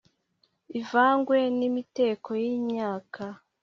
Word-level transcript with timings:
Ivangwe 0.79 1.37
nimiteko 1.57 2.29
yimyaka 2.43 3.25